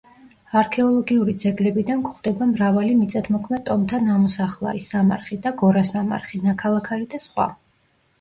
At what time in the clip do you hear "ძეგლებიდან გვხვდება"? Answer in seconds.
1.41-2.47